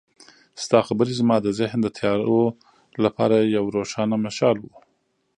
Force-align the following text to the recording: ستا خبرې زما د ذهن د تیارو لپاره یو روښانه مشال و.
ستا 0.63 0.79
خبرې 0.87 1.13
زما 1.19 1.35
د 1.41 1.47
ذهن 1.59 1.79
د 1.83 1.87
تیارو 1.97 2.41
لپاره 3.03 3.37
یو 3.55 3.65
روښانه 3.77 4.15
مشال 4.25 4.55
و. 4.61 4.65